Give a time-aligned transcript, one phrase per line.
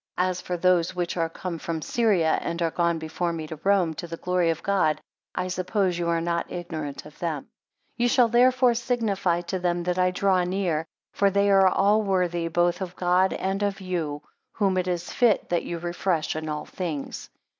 [0.17, 3.93] As for those which are come from Syria, and are gone before me to Rome,
[3.93, 4.99] to the glory of God,
[5.35, 7.43] I suppose you are not ignorant of them.
[7.43, 7.47] 14
[7.97, 12.47] Ye shall therefore signify to them that I draw near, for they, are all worthy
[12.47, 16.65] both of God and of you: Whom it is fit that you refresh in all
[16.65, 17.29] things.